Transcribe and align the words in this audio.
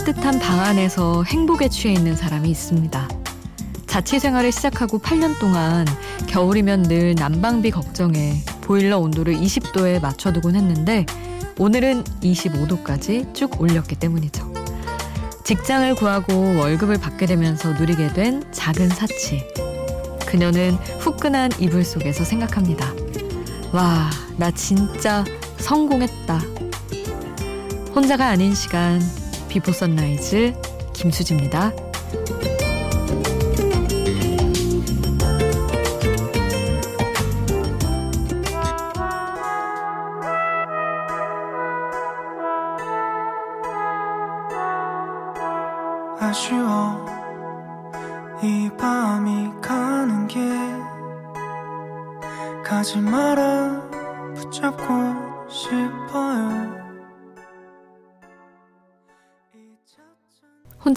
따뜻한 0.00 0.38
방 0.38 0.60
안에서 0.60 1.24
행복에 1.24 1.68
취해 1.68 1.92
있는 1.92 2.16
사람이 2.16 2.48
있습니다. 2.48 3.08
자취 3.86 4.18
생활을 4.18 4.50
시작하고 4.50 4.98
8년 4.98 5.38
동안 5.38 5.86
겨울이면 6.26 6.84
늘 6.84 7.14
난방비 7.14 7.70
걱정에 7.70 8.42
보일러 8.62 8.98
온도를 8.98 9.34
20도에 9.34 10.00
맞춰두곤 10.00 10.56
했는데 10.56 11.04
오늘은 11.58 12.04
25도까지 12.22 13.34
쭉 13.34 13.60
올렸기 13.60 13.96
때문이죠. 13.96 14.50
직장을 15.44 15.94
구하고 15.96 16.56
월급을 16.56 16.98
받게 16.98 17.26
되면서 17.26 17.74
누리게 17.74 18.14
된 18.14 18.42
작은 18.52 18.88
사치. 18.88 19.46
그녀는 20.26 20.76
후끈한 21.00 21.52
이불 21.58 21.84
속에서 21.84 22.24
생각합니다. 22.24 22.90
와, 23.72 24.08
나 24.38 24.50
진짜 24.50 25.24
성공했다. 25.58 26.40
혼자가 27.94 28.28
아닌 28.28 28.54
시간, 28.54 29.02
비포 29.50 29.72
선라이즈 29.72 30.54
김수지입니다. 30.92 31.89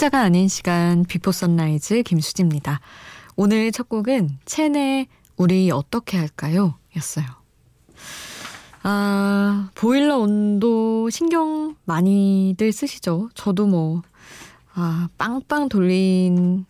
혼자가 0.04 0.20
아닌 0.20 0.50
시간 0.50 1.06
비포 1.06 1.32
선라이즈 1.32 2.04
김수지입니다. 2.04 2.82
오늘 3.38 3.72
첫 3.72 3.88
곡은 3.88 4.38
첸의 4.44 5.08
우리 5.38 5.72
어떻게 5.72 6.18
할까요? 6.18 6.76
였어요. 6.98 7.26
아, 8.81 9.70
보일러 9.76 10.18
온도 10.18 11.09
신경 11.09 11.78
많이들 11.86 12.74
쓰시죠? 12.74 13.30
저도 13.34 13.66
뭐 13.66 14.02
아, 14.74 15.08
빵빵 15.18 15.70
돌린, 15.70 16.66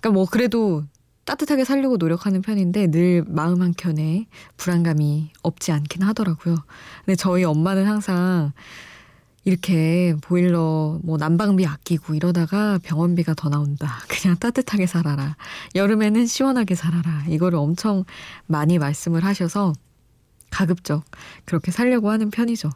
그니까 0.00 0.10
뭐 0.10 0.26
그래도 0.26 0.82
따뜻하게 1.26 1.64
살려고 1.64 1.96
노력하는 1.96 2.42
편인데 2.42 2.90
늘 2.90 3.22
마음 3.28 3.62
한켠에 3.62 4.26
불안감이 4.56 5.30
없지 5.42 5.70
않긴 5.70 6.02
하더라고요. 6.02 6.56
근데 7.04 7.14
저희 7.14 7.44
엄마는 7.44 7.86
항상 7.86 8.52
이렇게 9.48 10.14
보일러 10.20 11.00
뭐 11.02 11.16
난방비 11.16 11.64
아끼고 11.64 12.14
이러다가 12.14 12.78
병원비가 12.82 13.32
더 13.32 13.48
나온다. 13.48 14.00
그냥 14.06 14.36
따뜻하게 14.36 14.86
살아라. 14.86 15.36
여름에는 15.74 16.26
시원하게 16.26 16.74
살아라. 16.74 17.24
이거를 17.28 17.58
엄청 17.58 18.04
많이 18.46 18.78
말씀을 18.78 19.24
하셔서 19.24 19.72
가급적 20.50 21.02
그렇게 21.46 21.70
살려고 21.70 22.10
하는 22.10 22.30
편이죠. 22.30 22.68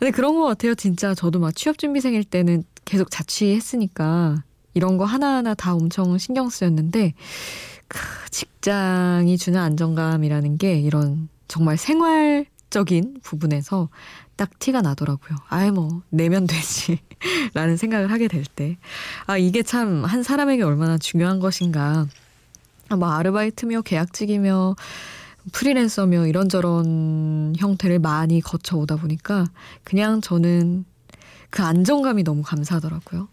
근데 0.00 0.10
그런 0.10 0.34
것 0.34 0.46
같아요. 0.46 0.74
진짜 0.74 1.14
저도 1.14 1.38
막 1.38 1.54
취업준비생일 1.54 2.24
때는 2.24 2.64
계속 2.84 3.12
자취했으니까 3.12 4.42
이런 4.74 4.96
거 4.96 5.04
하나하나 5.04 5.54
다 5.54 5.74
엄청 5.74 6.18
신경 6.18 6.48
쓰였는데 6.48 7.14
그 7.86 7.98
직장이 8.32 9.38
주는 9.38 9.60
안정감이라는 9.60 10.58
게 10.58 10.80
이런 10.80 11.28
정말 11.46 11.76
생활적인 11.76 13.18
부분에서 13.22 13.88
딱 14.38 14.58
티가 14.60 14.80
나더라고요. 14.82 15.36
아예 15.48 15.70
뭐 15.70 16.02
내면 16.10 16.46
되지 16.46 17.00
라는 17.52 17.76
생각을 17.76 18.10
하게 18.10 18.28
될 18.28 18.44
때. 18.44 18.78
아 19.26 19.36
이게 19.36 19.62
참 19.62 20.04
한 20.06 20.22
사람에게 20.22 20.62
얼마나 20.62 20.96
중요한 20.96 21.40
것인가. 21.40 22.06
뭐 22.96 23.10
아르바이트며 23.10 23.82
계약직이며 23.82 24.76
프리랜서며 25.52 26.26
이런저런 26.26 27.54
형태를 27.58 27.98
많이 27.98 28.40
거쳐오다 28.40 28.96
보니까 28.96 29.46
그냥 29.84 30.20
저는 30.20 30.84
그 31.50 31.62
안정감이 31.62 32.22
너무 32.22 32.42
감사하더라고요. 32.42 33.28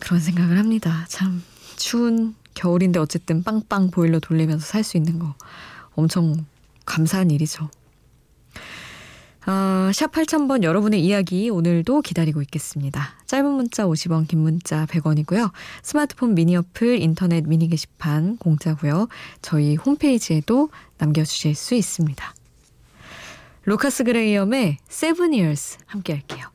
그런 0.00 0.20
생각을 0.20 0.58
합니다. 0.58 1.04
참 1.08 1.42
추운 1.76 2.34
겨울인데 2.54 3.00
어쨌든 3.00 3.42
빵빵 3.42 3.90
보일러 3.90 4.20
돌리면서 4.20 4.64
살 4.64 4.84
수 4.84 4.96
있는 4.96 5.18
거 5.18 5.34
엄청 5.96 6.46
감사한 6.86 7.30
일이죠. 7.32 7.68
아, 9.46 9.90
샵 9.92 10.10
8000번 10.10 10.62
여러분의 10.62 11.04
이야기 11.04 11.50
오늘도 11.50 12.00
기다리고 12.00 12.40
있겠습니다. 12.42 13.10
짧은 13.26 13.50
문자 13.50 13.84
50원, 13.84 14.26
긴 14.26 14.40
문자 14.40 14.86
100원이고요. 14.86 15.50
스마트폰 15.82 16.34
미니 16.34 16.56
어플, 16.56 17.00
인터넷 17.02 17.46
미니 17.46 17.68
게시판 17.68 18.38
공짜고요. 18.38 19.08
저희 19.42 19.76
홈페이지에도 19.76 20.70
남겨주실 20.96 21.54
수 21.54 21.74
있습니다. 21.74 22.34
루카스 23.64 24.04
그레이엄의 24.04 24.78
Seven 24.88 25.34
Years 25.34 25.78
함께 25.86 26.14
할게요. 26.14 26.46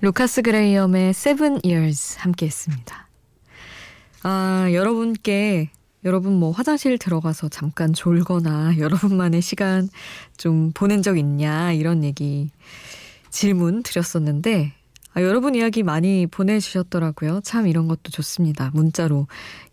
루카스 0.00 0.42
그레이엄의 0.42 1.10
Seven 1.10 1.60
Years 1.64 2.18
함께 2.18 2.46
했습니다. 2.46 3.08
아, 4.22 4.68
여러분께 4.72 5.70
여러분 6.04 6.34
뭐 6.34 6.50
화장실 6.52 6.98
들어가서 6.98 7.48
잠깐 7.48 7.92
졸거나 7.92 8.78
여러분만의 8.78 9.42
시간 9.42 9.88
좀 10.36 10.72
보낸 10.72 11.02
적 11.02 11.18
있냐 11.18 11.72
이런 11.72 12.04
얘기 12.04 12.50
질문 13.30 13.82
드렸었는데 13.82 14.72
아, 15.14 15.22
여러분 15.22 15.54
이야기 15.54 15.82
많이 15.82 16.26
보내주셨더라고요. 16.26 17.40
참 17.42 17.66
이런 17.66 17.88
것도 17.88 18.10
좋습니다. 18.12 18.70
문자로 18.74 19.26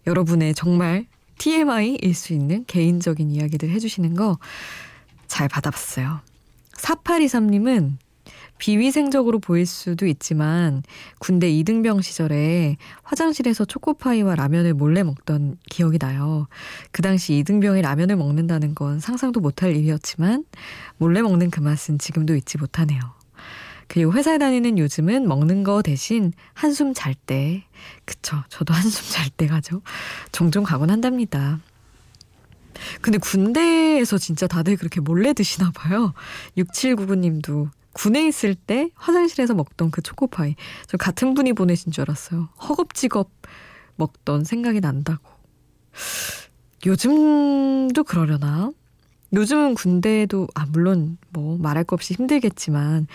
여러분의 0.08 0.56
정말 0.56 1.06
TMI일 1.38 2.16
수 2.16 2.34
있는 2.34 2.64
개인적인 2.66 3.30
이야기들 3.30 3.70
해주시는 3.70 4.16
거 4.16 4.38
잘 5.28 5.48
받아봤어요. 5.48 6.22
4823님은 6.78 7.98
비위생적으로 8.58 9.40
보일 9.40 9.66
수도 9.66 10.06
있지만 10.08 10.84
군대 11.20 11.50
이등병 11.50 12.02
시절에 12.02 12.78
화장실에서 13.04 13.66
초코파이와 13.66 14.36
라면을 14.36 14.74
몰래 14.74 15.04
먹던 15.04 15.58
기억이 15.70 16.00
나요. 16.00 16.48
그 16.92 17.02
당시 17.02 17.38
이등병이 17.38 17.82
라면을 17.82 18.16
먹는다는 18.16 18.76
건 18.76 19.00
상상도 19.00 19.40
못할 19.40 19.76
일이었지만 19.76 20.46
몰래 20.98 21.22
먹는 21.22 21.50
그 21.52 21.60
맛은 21.60 22.00
지금도 22.00 22.36
잊지 22.36 22.58
못하네요. 22.58 23.00
그리고 23.88 24.14
회사에 24.14 24.38
다니는 24.38 24.80
요즘은 24.80 25.28
먹는 25.28 25.64
거 25.64 25.82
대신 25.82 26.34
한숨 26.54 26.94
잘 26.94 27.14
때, 27.14 27.66
그쵸. 28.06 28.44
저도 28.50 28.74
한숨 28.74 29.06
잘 29.12 29.30
때 29.30 29.48
가죠. 29.48 29.82
종종 30.32 30.64
가곤 30.64 30.90
한답니다. 30.90 31.60
근데 33.02 33.18
군대에서 33.18 34.18
진짜 34.18 34.48
다들 34.48 34.76
그렇게 34.76 35.00
몰래 35.00 35.34
드시나 35.34 35.72
봐요. 35.72 36.14
6799님도 36.58 37.70
군에 37.96 38.28
있을 38.28 38.56
때 38.56 38.90
화장실에서 38.96 39.54
먹던 39.56 39.90
그 39.90 40.02
초코파이. 40.02 40.56
저 40.88 40.98
같은 40.98 41.34
분이 41.34 41.54
보내신 41.54 41.92
줄 41.92 42.02
알았어요. 42.04 42.50
허겁지겁 42.62 43.32
먹던 43.96 44.44
생각이 44.44 44.82
난다고. 44.82 45.24
요즘도 46.86 48.04
그러려나? 48.04 48.72
요즘은 49.34 49.76
군대도, 49.76 50.48
아, 50.54 50.66
물론 50.72 51.18
뭐 51.30 51.58
말할 51.58 51.84
거 51.86 51.94
없이 51.96 52.14
힘들겠지만 52.14 53.08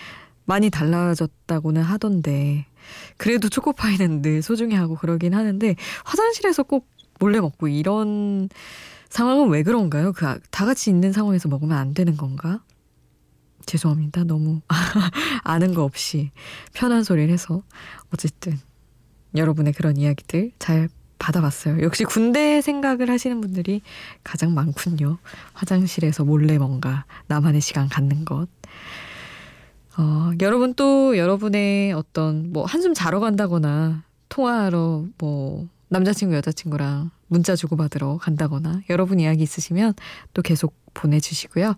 많이 0.45 0.69
달라졌다고는 0.69 1.81
하던데. 1.83 2.65
그래도 3.17 3.47
초코파이는 3.49 4.21
늘 4.23 4.41
소중히 4.41 4.75
하고 4.75 4.95
그러긴 4.95 5.33
하는데 5.35 5.75
화장실에서 6.03 6.63
꼭 6.63 6.87
몰래 7.19 7.39
먹고 7.39 7.67
이런 7.67 8.49
상황은 9.09 9.49
왜 9.49 9.61
그런가요? 9.63 10.11
그 10.13 10.25
다 10.49 10.65
같이 10.65 10.89
있는 10.89 11.11
상황에서 11.13 11.47
먹으면 11.49 11.77
안 11.77 11.93
되는 11.93 12.17
건가? 12.17 12.61
죄송합니다. 13.65 14.23
너무 14.23 14.61
아는 15.43 15.73
거 15.73 15.83
없이 15.83 16.31
편한 16.73 17.03
소리를 17.03 17.31
해서 17.31 17.63
어쨌든 18.13 18.59
여러분의 19.35 19.73
그런 19.73 19.97
이야기들 19.97 20.51
잘 20.59 20.89
받아봤어요. 21.19 21.81
역시 21.83 22.03
군대 22.03 22.61
생각을 22.61 23.09
하시는 23.09 23.39
분들이 23.41 23.81
가장 24.23 24.53
많군요. 24.53 25.19
화장실에서 25.53 26.25
몰래 26.25 26.57
뭔가 26.57 27.05
나만의 27.27 27.61
시간 27.61 27.87
갖는 27.87 28.25
것. 28.25 28.47
어, 29.97 30.31
여러분 30.41 30.73
또 30.73 31.17
여러분의 31.17 31.93
어떤 31.93 32.51
뭐 32.51 32.65
한숨 32.65 32.93
자러 32.93 33.19
간다거나 33.19 34.03
통화하러 34.29 35.05
뭐 35.19 35.67
남자친구, 35.89 36.35
여자친구랑 36.35 37.11
문자 37.27 37.55
주고받으러 37.55 38.17
간다거나 38.17 38.81
여러분 38.89 39.19
이야기 39.19 39.43
있으시면 39.43 39.93
또 40.33 40.41
계속 40.41 40.73
보내주시고요. 40.93 41.75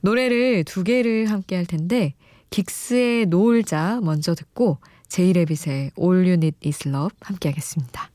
노래를 0.00 0.64
두 0.64 0.84
개를 0.84 1.30
함께 1.30 1.56
할 1.56 1.66
텐데 1.66 2.14
긱스의 2.50 3.26
노을자 3.26 4.00
먼저 4.02 4.34
듣고 4.34 4.78
제이레빗의 5.08 5.92
All 5.98 6.18
You 6.20 6.32
Need 6.32 6.56
Is 6.66 6.88
Love 6.88 7.16
함께 7.20 7.48
하겠습니다. 7.48 8.10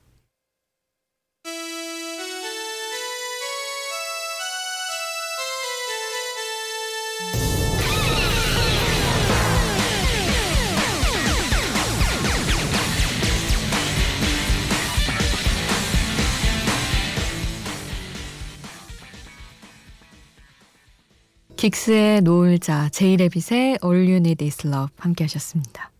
긱스의 21.63 22.24
노을자, 22.24 22.89
제이레빗의 22.89 23.80
All 23.81 24.06
You 24.06 24.15
Need 24.15 24.44
Is 24.44 24.68
Love 24.68 24.94
함께 24.98 25.24
하셨습니다. 25.24 25.92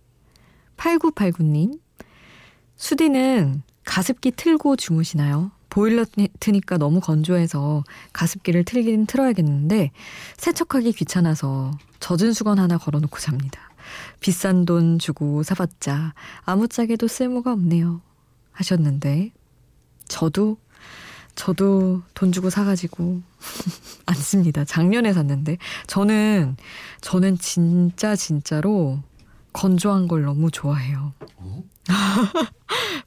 8989님, 0.76 1.80
수디는 2.76 3.64
가습기 3.86 4.32
틀고 4.32 4.76
주무시나요? 4.76 5.52
보일러 5.70 6.04
트니까 6.42 6.78
너무 6.78 7.00
건조해서 7.00 7.86
가습기를 8.12 8.66
틀긴 8.66 9.06
틀어야겠는데 9.06 9.92
세척하기 10.36 10.92
귀찮아서 10.92 11.72
젖은 12.02 12.34
수건 12.34 12.60
하나 12.60 12.78
걸어놓고 12.78 13.18
잡니다. 13.20 13.62
비싼 14.20 14.66
돈 14.66 15.00
주고 15.00 15.44
사봤자 15.44 16.14
아무짝에도 16.44 17.08
쓸모가 17.08 17.54
없네요. 17.54 18.02
하셨는데 18.52 19.32
저도 20.10 20.58
저도 21.36 22.02
돈 22.14 22.32
주고 22.32 22.50
사가지고 22.50 23.22
안 24.06 24.16
씁니다. 24.16 24.66
작년에 24.66 25.14
샀는데 25.14 25.58
저는 25.88 26.56
저는 27.02 27.38
진짜 27.38 28.16
진짜로 28.16 29.00
건조한 29.52 30.08
걸 30.08 30.24
너무 30.24 30.52
좋아해요. 30.52 31.14
어? 31.38 31.64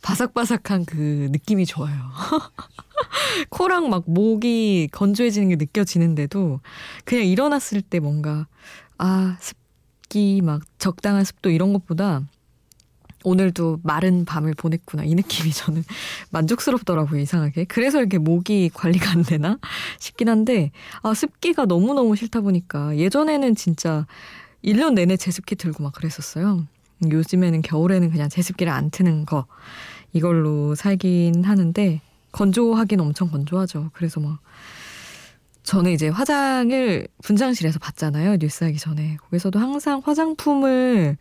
바삭바삭한 0.02 0.84
그 0.86 1.28
느낌이 1.30 1.66
좋아요. 1.66 1.96
코랑 3.50 3.90
막 3.90 4.04
목이 4.06 4.88
건조해지는 4.92 5.48
게 5.50 5.56
느껴지는데도 5.56 6.60
그냥 7.04 7.24
일어났을 7.24 7.82
때 7.82 8.00
뭔가 8.00 8.46
아 8.98 9.36
습기 9.40 10.40
막 10.42 10.62
적당한 10.78 11.24
습도 11.24 11.50
이런 11.50 11.72
것보다 11.72 12.22
오늘도 13.24 13.80
마른 13.82 14.24
밤을 14.24 14.54
보냈구나. 14.54 15.04
이 15.04 15.14
느낌이 15.14 15.50
저는 15.50 15.84
만족스럽더라고요, 16.30 17.20
이상하게. 17.20 17.64
그래서 17.64 17.98
이렇게 17.98 18.18
목이 18.18 18.70
관리가 18.72 19.10
안 19.10 19.22
되나 19.22 19.58
싶긴 19.98 20.28
한데, 20.28 20.70
아, 21.02 21.14
습기가 21.14 21.64
너무너무 21.66 22.16
싫다 22.16 22.40
보니까 22.40 22.96
예전에는 22.96 23.54
진짜 23.54 24.06
1년 24.64 24.94
내내 24.94 25.16
제습기 25.16 25.56
들고 25.56 25.82
막 25.82 25.92
그랬었어요. 25.92 26.66
요즘에는 27.10 27.62
겨울에는 27.62 28.10
그냥 28.10 28.28
제습기를 28.28 28.72
안 28.72 28.90
트는 28.90 29.26
거, 29.26 29.46
이걸로 30.12 30.74
살긴 30.74 31.44
하는데, 31.44 32.00
건조하긴 32.32 33.00
엄청 33.00 33.30
건조하죠. 33.30 33.90
그래서 33.92 34.20
막, 34.20 34.38
저는 35.62 35.90
이제 35.90 36.08
화장을 36.08 37.08
분장실에서 37.24 37.80
봤잖아요. 37.80 38.36
뉴스 38.36 38.62
하기 38.62 38.78
전에. 38.78 39.16
거기서도 39.16 39.58
항상 39.58 40.00
화장품을 40.04 41.16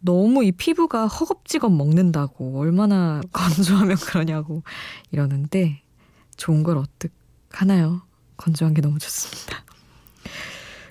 너무 0.00 0.44
이 0.44 0.52
피부가 0.52 1.06
허겁지겁 1.06 1.72
먹는다고 1.74 2.58
얼마나 2.60 3.20
건조하면 3.32 3.96
그러냐고 3.96 4.62
이러는데 5.10 5.82
좋은 6.36 6.62
걸 6.62 6.78
어떡 6.78 7.10
하나요? 7.50 8.02
건조한 8.36 8.74
게 8.74 8.82
너무 8.82 8.98
좋습니다. 8.98 9.64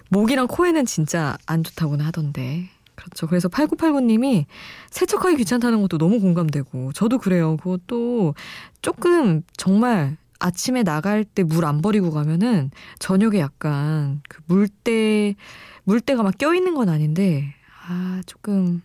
목이랑 0.09 0.47
코에는 0.47 0.85
진짜 0.85 1.37
안 1.45 1.63
좋다고는 1.63 2.05
하던데. 2.05 2.69
그렇죠. 2.95 3.27
그래서 3.27 3.49
8989님이 3.49 4.45
세척하기 4.89 5.35
귀찮다는 5.37 5.81
것도 5.81 5.97
너무 5.97 6.19
공감되고 6.19 6.93
저도 6.93 7.17
그래요. 7.19 7.57
그것도 7.57 8.35
조금 8.81 9.41
정말 9.57 10.17
아침에 10.39 10.83
나갈 10.83 11.23
때 11.25 11.43
물 11.43 11.65
안 11.65 11.81
버리고 11.81 12.11
가면은 12.11 12.71
저녁에 12.99 13.39
약간 13.39 14.21
그 14.29 14.41
물때 14.47 15.35
물때가 15.83 16.23
막 16.23 16.37
껴있는 16.37 16.73
건 16.75 16.89
아닌데 16.89 17.53
아 17.87 18.21
조금 18.25 18.81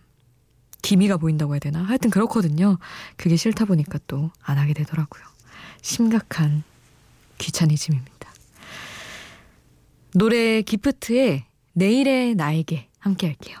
기미가 0.81 1.17
보인다고 1.17 1.53
해야 1.53 1.59
되나? 1.59 1.83
하여튼 1.83 2.09
그렇거든요. 2.09 2.77
그게 3.17 3.35
싫다 3.35 3.65
보니까 3.65 3.99
또 4.07 4.31
안 4.43 4.57
하게 4.57 4.73
되더라고요. 4.73 5.23
심각한 5.81 6.63
귀차니즘입니다. 7.37 8.11
노래 10.13 10.61
기프트의 10.61 11.45
내일의 11.73 12.35
나에게 12.35 12.89
함께 12.99 13.27
할게요. 13.27 13.57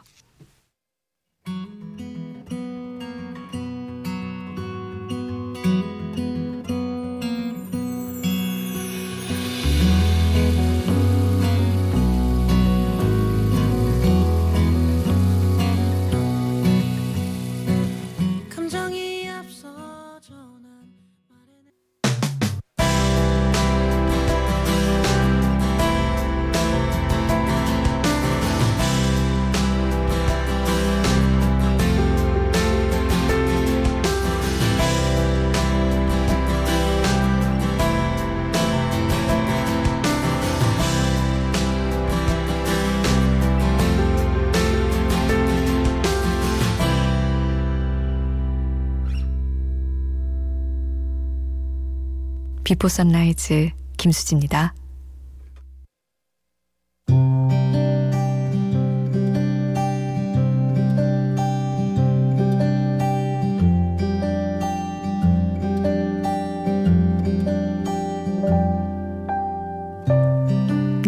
비포 52.71 52.87
선라이즈 52.87 53.71
김수지입니다. 53.97 54.73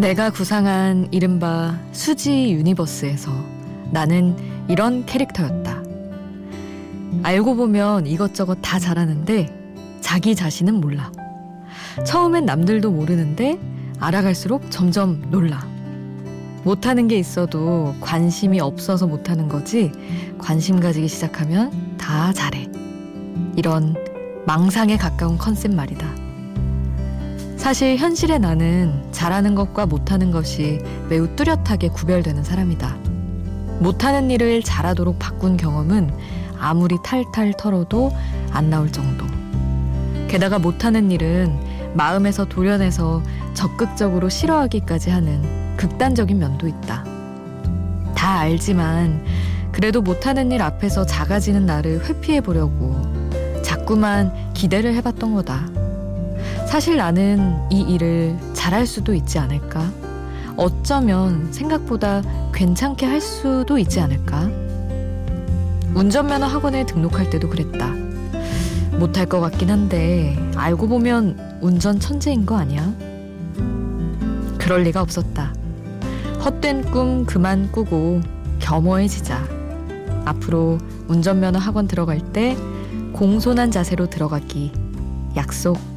내가 0.02 0.32
구상한 0.32 1.08
이른바 1.12 1.80
수지 1.94 2.52
유니버스에서 2.52 3.32
나는 3.90 4.36
이런 4.68 5.06
캐릭터였다. 5.06 5.82
알고 7.24 7.56
보면 7.56 8.06
이것저것 8.08 8.56
다 8.62 8.80
잘하는데 8.80 10.00
자기 10.02 10.36
자신은 10.36 10.82
몰라. 10.82 11.10
처음엔 12.06 12.46
남들도 12.46 12.92
모르는데 12.92 13.60
알아갈수록 14.00 14.72
점점 14.72 15.22
놀라. 15.30 15.66
못하는 16.64 17.08
게 17.08 17.18
있어도 17.18 17.94
관심이 18.00 18.60
없어서 18.60 19.06
못하는 19.06 19.48
거지 19.48 19.92
관심 20.38 20.80
가지기 20.80 21.08
시작하면 21.08 21.98
다 21.98 22.34
잘해. 22.34 22.70
이런 23.56 23.96
망상에 24.46 24.98
가까운 24.98 25.38
컨셉 25.38 25.74
말이다. 25.74 26.08
사실 27.58 27.98
현실의 27.98 28.40
나는 28.40 29.04
잘하는 29.12 29.56
것과 29.56 29.86
못하는 29.86 30.32
것이 30.32 30.80
매우 31.10 31.34
뚜렷하게 31.36 31.90
구별되는 31.90 32.44
사람이다. 32.44 32.98
못하는 33.80 34.32
일을 34.32 34.64
잘하도록 34.64 35.18
바꾼 35.20 35.56
경험은 35.56 36.12
아무리 36.58 36.98
탈탈 37.04 37.54
털어도 37.58 38.12
안 38.52 38.70
나올 38.70 38.92
정도. 38.92 39.26
게다가 40.28 40.60
못하는 40.60 41.12
일은 41.12 41.58
마음에서 41.94 42.46
도려내서 42.46 43.22
적극적으로 43.54 44.30
싫어하기까지 44.30 45.10
하는 45.10 45.76
극단적인 45.78 46.38
면도 46.38 46.68
있다. 46.68 47.04
다 48.16 48.40
알지만 48.40 49.24
그래도 49.72 50.02
못하는 50.02 50.52
일 50.52 50.62
앞에서 50.62 51.06
작아지는 51.06 51.66
나를 51.66 52.06
회피해 52.06 52.42
보려고 52.42 52.96
자꾸만 53.64 54.32
기대를 54.54 54.94
해봤던 54.96 55.34
거다. 55.34 55.68
사실 56.68 56.98
나는 56.98 57.56
이 57.72 57.82
일을 57.82 58.38
잘할 58.54 58.88
수도 58.88 59.14
있지 59.14 59.40
않을까? 59.40 59.92
어쩌면 60.56 61.52
생각보다 61.52 62.22
괜찮게 62.54 63.06
할 63.06 63.20
수도 63.20 63.78
있지 63.78 64.00
않을까? 64.00 64.50
운전면허 65.96 66.48
학원에 66.48 66.86
등록할 66.86 67.30
때도 67.30 67.50
그랬다. 67.50 68.03
못할 69.00 69.26
것 69.26 69.40
같긴 69.40 69.70
한데 69.70 70.38
알고 70.56 70.88
보면 70.88 71.60
운전 71.62 72.00
천재인 72.00 72.46
거 72.46 72.58
아니야? 72.58 72.94
그럴 74.58 74.84
리가 74.84 75.02
없었다. 75.02 75.54
헛된 76.44 76.92
꿈 76.92 77.26
그만 77.26 77.72
꾸고 77.72 78.22
겸허해지자. 78.60 79.44
앞으로 80.26 80.78
운전면허 81.08 81.60
학원 81.60 81.88
들어갈 81.88 82.20
때 82.20 82.56
공손한 83.12 83.72
자세로 83.72 84.10
들어가기 84.10 84.72
약속. 85.36 85.93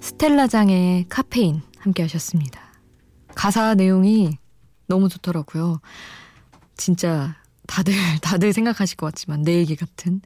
스텔라장의 0.00 1.06
카페인 1.08 1.62
함께 1.78 2.02
하셨습니다. 2.02 2.60
가사 3.34 3.74
내용이 3.74 4.38
너무 4.86 5.08
좋더라고요. 5.08 5.80
진짜 6.76 7.36
다들 7.66 7.92
다들 8.22 8.52
생각하실 8.52 8.96
것 8.96 9.06
같지만 9.06 9.42
내 9.42 9.54
얘기 9.56 9.76
같은 9.76 10.20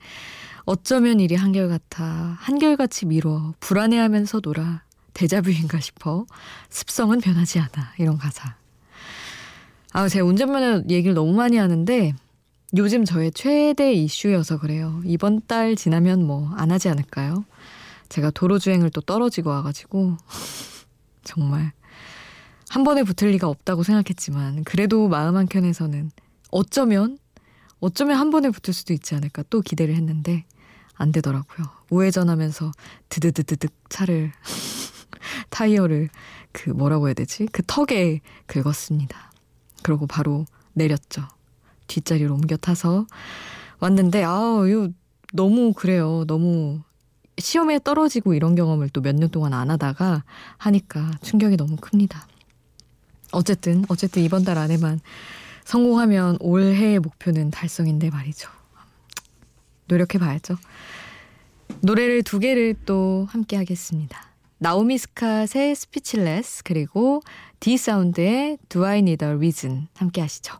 어쩌면 0.64 1.18
일이 1.18 1.34
한결같아 1.34 2.36
한결같이 2.38 3.06
미뤄 3.06 3.54
불안해하면서 3.58 4.40
놀아 4.44 4.82
대자뷰인가 5.12 5.80
싶어 5.80 6.24
습성은 6.70 7.20
변하지 7.20 7.58
않아 7.58 7.94
이런 7.98 8.16
가사 8.16 8.54
아, 9.92 10.08
제가 10.08 10.24
운전면허 10.24 10.84
얘기를 10.88 11.14
너무 11.14 11.32
많이 11.32 11.56
하는데 11.56 12.12
요즘 12.76 13.04
저의 13.04 13.32
최대 13.32 13.92
이슈여서 13.92 14.58
그래요. 14.58 15.02
이번 15.04 15.42
달 15.46 15.76
지나면 15.76 16.24
뭐 16.26 16.50
안 16.56 16.70
하지 16.70 16.88
않을까요? 16.88 17.44
제가 18.12 18.30
도로 18.30 18.58
주행을 18.58 18.90
또 18.90 19.00
떨어지고 19.00 19.48
와가지고 19.48 20.18
정말 21.24 21.72
한 22.68 22.84
번에 22.84 23.04
붙을 23.04 23.30
리가 23.32 23.48
없다고 23.48 23.82
생각했지만 23.82 24.64
그래도 24.64 25.08
마음 25.08 25.36
한켠에서는 25.38 26.10
어쩌면 26.50 27.16
어쩌면 27.80 28.18
한 28.18 28.30
번에 28.30 28.50
붙을 28.50 28.74
수도 28.74 28.92
있지 28.92 29.14
않을까 29.14 29.44
또 29.48 29.62
기대를 29.62 29.94
했는데 29.94 30.44
안 30.94 31.10
되더라고요. 31.10 31.66
우회전하면서 31.88 32.72
드드드드득 33.08 33.72
차를 33.88 34.30
타이어를 35.48 36.10
그 36.52 36.68
뭐라고 36.68 37.08
해야 37.08 37.14
되지? 37.14 37.46
그 37.46 37.62
턱에 37.66 38.20
긁었습니다. 38.46 39.32
그러고 39.82 40.06
바로 40.06 40.44
내렸죠. 40.74 41.26
뒷자리로 41.86 42.34
옮겨 42.34 42.58
타서 42.58 43.06
왔는데 43.80 44.22
아우 44.22 44.92
너무 45.32 45.72
그래요. 45.72 46.24
너무 46.26 46.82
시험에 47.38 47.78
떨어지고 47.82 48.34
이런 48.34 48.54
경험을 48.54 48.88
또 48.90 49.00
몇 49.00 49.14
년 49.16 49.30
동안 49.30 49.52
안 49.54 49.70
하다가 49.70 50.24
하니까 50.58 51.10
충격이 51.22 51.56
너무 51.56 51.76
큽니다. 51.76 52.26
어쨌든 53.32 53.84
어쨌든 53.88 54.22
이번 54.22 54.44
달 54.44 54.58
안에만 54.58 55.00
성공하면 55.64 56.36
올해의 56.40 56.98
목표는 56.98 57.50
달성인데 57.50 58.10
말이죠. 58.10 58.50
노력해 59.86 60.18
봐야죠. 60.18 60.56
노래를 61.80 62.22
두 62.22 62.38
개를 62.38 62.74
또 62.84 63.26
함께 63.30 63.56
하겠습니다. 63.56 64.28
나오미 64.58 64.96
스캇의 64.96 65.74
Speechless 65.74 66.62
그리고 66.64 67.22
디 67.60 67.76
사운드의 67.76 68.58
Do 68.68 68.84
I 68.84 68.98
Need 68.98 69.24
a 69.24 69.32
Reason 69.32 69.88
함께 69.96 70.20
하시죠. 70.20 70.58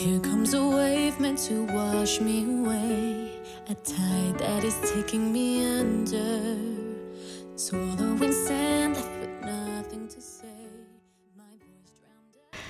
Here 0.00 0.18
comes 0.20 0.54
a 0.54 0.64
wave 0.66 1.20
meant 1.20 1.36
to 1.48 1.66
wash 1.74 2.22
me 2.22 2.42
away. 2.44 3.36
A 3.68 3.74
tide 3.74 4.38
that 4.38 4.64
is 4.64 4.74
taking 4.94 5.30
me 5.30 5.62
under. 5.78 6.56
Swallowing 7.54 8.32
sand 8.32 8.96
left 8.96 9.12
with 9.20 9.44
nothing 9.44 10.08
to 10.08 10.18
say. 10.22 10.48
My 11.36 11.52
voice 11.60 11.92
drowned 12.00 12.32
out. 12.32 12.62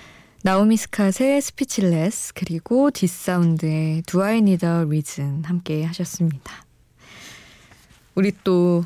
나오미 0.43 0.77
스캇의 0.77 1.41
스피치레스 1.41 2.35
그리고 2.35 2.91
뒷사운드의 2.91 4.03
Do 4.09 4.23
I 4.23 4.39
Need 4.39 4.67
a 4.67 4.83
Reason 4.83 5.45
함께 5.45 5.85
하셨습니다. 5.85 6.65
우리 8.17 8.33
또 8.43 8.85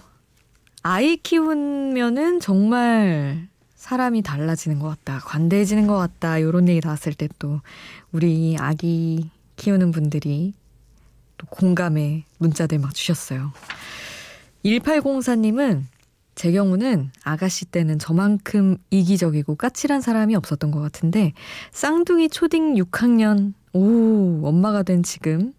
아이 0.83 1.17
키우면은 1.17 2.41
정말 2.41 3.49
사람이 3.85 4.23
달라지는 4.23 4.79
것 4.79 4.89
같다, 4.89 5.19
관대해지는 5.19 5.87
것 5.87 5.99
같다 5.99 6.39
이런 6.39 6.69
얘기 6.71 6.81
나왔을 6.83 7.13
때 7.13 7.29
또 7.39 7.61
우리 8.13 8.57
아기 8.59 9.31
키우는 9.57 9.91
분들이 9.91 10.55
또 11.37 11.47
공감의 11.49 12.25
문자들 12.39 12.79
막 12.79 12.95
주셨어요. 12.95 13.53
1804님은 14.65 15.83
제 16.35 16.51
경우는 16.51 17.11
아가씨 17.25 17.67
때는 17.67 17.99
저만큼 17.99 18.79
이기적이고 18.89 19.57
까칠한 19.57 20.01
사람이 20.01 20.35
없었던 20.35 20.71
것 20.71 20.81
같은데 20.81 21.35
쌍둥이 21.73 22.31
초딩 22.31 22.77
6학년 22.77 23.53
오 23.75 24.47
엄마가 24.47 24.83
된 24.83 25.03
지금 25.03 25.53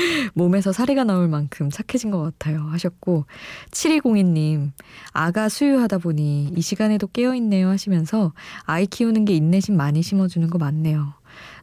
몸에서 0.34 0.72
사리가 0.72 1.04
나올 1.04 1.28
만큼 1.28 1.70
착해진 1.70 2.10
것 2.10 2.20
같아요 2.20 2.62
하셨고 2.62 3.26
7202님 3.70 4.72
아가 5.12 5.48
수유하다 5.48 5.98
보니 5.98 6.52
이 6.56 6.60
시간에도 6.60 7.06
깨어있네요 7.06 7.68
하시면서 7.68 8.32
아이 8.64 8.86
키우는 8.86 9.24
게 9.24 9.34
인내심 9.34 9.76
많이 9.76 10.02
심어주는 10.02 10.48
거 10.50 10.58
맞네요 10.58 11.14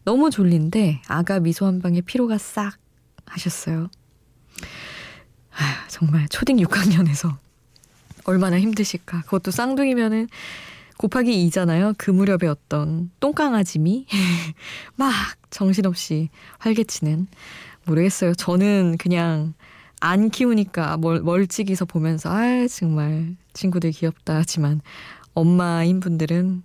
너무 0.06 0.30
졸린데 0.30 1.02
아가 1.08 1.40
미소 1.40 1.66
한 1.66 1.82
방에 1.82 2.02
피로가 2.02 2.38
싹 2.38 2.78
하셨어요 3.26 3.90
아 5.56 5.88
정말 5.88 6.28
초딩 6.28 6.58
6학년에서 6.58 7.36
얼마나 8.26 8.60
힘드실까. 8.60 9.24
그것도 9.24 9.52
쌍둥이면은 9.52 10.28
곱하기 10.98 11.50
2잖아요. 11.50 11.96
그 11.98 12.12
무렵에 12.12 12.48
어떤 12.48 13.12
똥강아지미 13.20 14.06
막 14.96 15.12
정신없이 15.50 16.30
활개치는 16.60 17.28
모르겠어요. 17.86 18.34
저는 18.36 18.98
그냥 19.00 19.54
안 20.00 20.30
키우니까 20.30 20.98
멀, 20.98 21.22
멀찍이서 21.22 21.86
보면서 21.86 22.30
아 22.30 22.68
정말 22.68 23.36
친구들 23.54 23.92
귀엽다 23.92 24.36
하지만 24.36 24.82
엄마인 25.34 26.00
분들은 26.00 26.64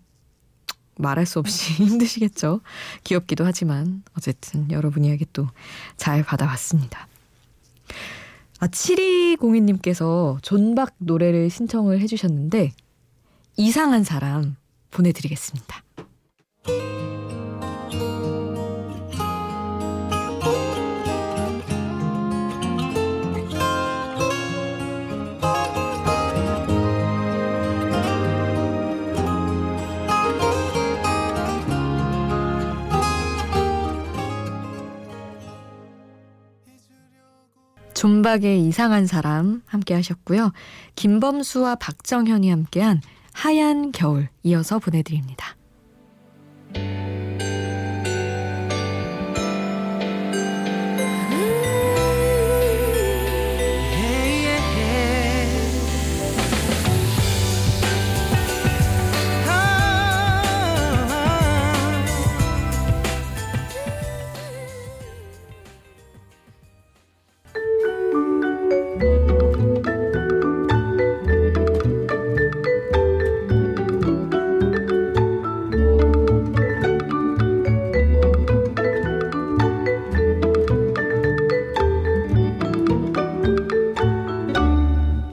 말할 0.97 1.27
수 1.27 1.39
없이 1.39 1.75
힘드시겠죠. 1.85 2.61
귀엽기도 3.05 3.45
하지만 3.45 4.03
어쨌든 4.17 4.71
여러분 4.73 5.05
이야기 5.05 5.25
또 5.33 5.47
잘 5.97 6.23
받아봤습니다. 6.25 7.07
아, 8.61 8.67
7202님께서 8.67 10.39
존박 10.43 10.95
노래를 10.99 11.51
신청을 11.51 12.01
해주셨는데, 12.01 12.73
이상한 13.57 14.03
사람 14.05 14.57
보내드리겠습니다. 14.91 15.83
존박의 37.99 38.65
이상한 38.65 39.09
사람 39.09 39.61
함께 39.67 39.93
하셨고요. 39.93 40.53
김범수와 40.95 41.75
박정현이 41.75 42.49
함께한 42.49 43.03
하얀 43.33 43.91
겨울 43.91 44.29
이어서 44.45 44.79
보내드립니다. 44.79 45.58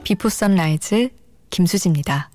비포 0.06 0.28
선라이즈 0.28 1.08
김수지입니다. 1.50 2.30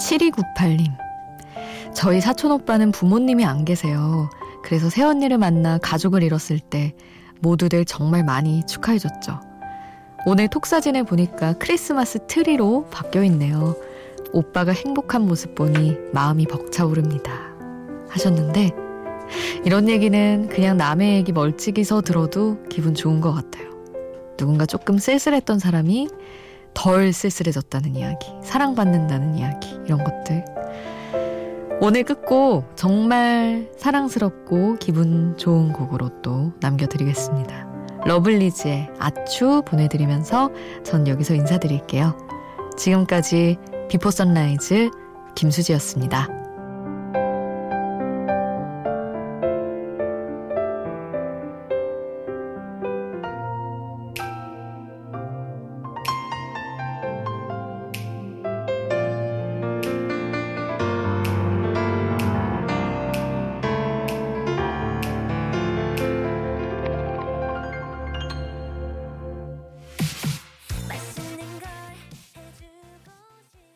(7298님) 0.00 0.88
저희 1.94 2.20
사촌 2.20 2.50
오빠는 2.50 2.90
부모님이 2.90 3.44
안 3.44 3.64
계세요. 3.64 4.28
그래서 4.64 4.90
새언니를 4.90 5.38
만나 5.38 5.78
가족을 5.78 6.24
이뤘을 6.24 6.58
때 6.58 6.92
모두들 7.38 7.84
정말 7.84 8.24
많이 8.24 8.66
축하해줬죠. 8.66 9.38
오늘 10.26 10.48
톡 10.48 10.66
사진을 10.66 11.04
보니까 11.04 11.52
크리스마스 11.52 12.18
트리로 12.26 12.88
바뀌어 12.90 13.22
있네요. 13.22 13.76
오빠가 14.32 14.72
행복한 14.72 15.22
모습 15.22 15.54
보니 15.54 15.96
마음이 16.12 16.46
벅차오릅니다. 16.46 17.32
하셨는데, 18.08 18.70
이런 19.64 19.88
얘기는 19.88 20.48
그냥 20.48 20.76
남의 20.76 21.16
얘기 21.16 21.32
멀찍이서 21.32 22.02
들어도 22.02 22.58
기분 22.68 22.94
좋은 22.94 23.20
것 23.20 23.32
같아요. 23.32 23.70
누군가 24.36 24.66
조금 24.66 24.98
쓸쓸했던 24.98 25.58
사람이 25.58 26.08
덜 26.74 27.12
쓸쓸해졌다는 27.12 27.94
이야기, 27.96 28.26
사랑받는다는 28.42 29.36
이야기, 29.36 29.78
이런 29.84 30.02
것들. 30.02 30.44
오늘 31.82 32.04
끝곡 32.04 32.76
정말 32.76 33.70
사랑스럽고 33.78 34.76
기분 34.76 35.36
좋은 35.36 35.72
곡으로 35.72 36.10
또 36.22 36.52
남겨드리겠습니다. 36.60 37.68
러블리즈의 38.04 38.90
아추 38.98 39.62
보내드리면서 39.66 40.50
전 40.84 41.06
여기서 41.08 41.34
인사드릴게요. 41.34 42.16
지금까지 42.76 43.58
비포 43.90 44.12
선라이즈 44.12 44.88
김수지였습니다. 45.34 46.39